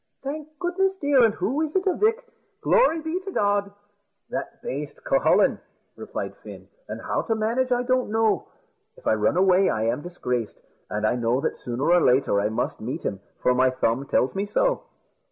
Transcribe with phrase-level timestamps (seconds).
[0.23, 1.23] "Thank goodness, dear!
[1.23, 2.23] an' who is it, avick?
[2.61, 3.71] Glory be to God!"
[4.31, 5.59] "That baste, Cucullin,"
[5.95, 8.47] replied Fin; "and how to manage I don't know.
[8.97, 10.59] If I run away, I am disgraced;
[10.89, 14.33] and I know that sooner or later I must meet him, for my thumb tells
[14.33, 14.85] me so."